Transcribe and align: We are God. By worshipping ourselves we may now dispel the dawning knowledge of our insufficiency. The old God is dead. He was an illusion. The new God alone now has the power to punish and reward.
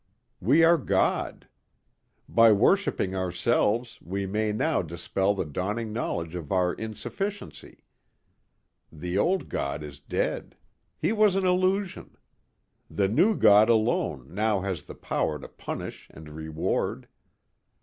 We 0.39 0.63
are 0.63 0.79
God. 0.79 1.47
By 2.27 2.51
worshipping 2.53 3.13
ourselves 3.15 3.99
we 4.01 4.25
may 4.25 4.51
now 4.51 4.81
dispel 4.81 5.35
the 5.35 5.45
dawning 5.45 5.93
knowledge 5.93 6.33
of 6.33 6.51
our 6.51 6.73
insufficiency. 6.73 7.83
The 8.91 9.19
old 9.19 9.47
God 9.47 9.83
is 9.83 9.99
dead. 9.99 10.55
He 10.97 11.11
was 11.11 11.35
an 11.35 11.45
illusion. 11.45 12.17
The 12.89 13.09
new 13.09 13.35
God 13.37 13.69
alone 13.69 14.33
now 14.33 14.61
has 14.61 14.85
the 14.85 14.95
power 14.95 15.37
to 15.37 15.47
punish 15.47 16.09
and 16.11 16.29
reward. 16.29 17.07